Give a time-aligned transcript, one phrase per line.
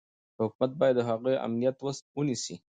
[0.39, 1.75] حکومت باید د هغوی امنیت
[2.17, 2.55] ونیسي.